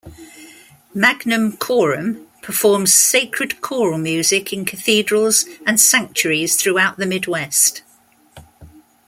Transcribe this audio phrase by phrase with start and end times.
[0.95, 7.83] Magnum Chorum performs sacred choral music in cathedrals and sanctuaries throughout the Midwest.